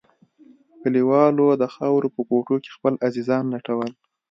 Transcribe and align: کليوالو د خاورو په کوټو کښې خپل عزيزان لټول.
کليوالو 0.81 1.47
د 1.61 1.63
خاورو 1.73 2.13
په 2.15 2.21
کوټو 2.29 2.47
کښې 2.63 2.71
خپل 2.75 2.93
عزيزان 3.07 3.43
لټول. 3.53 3.89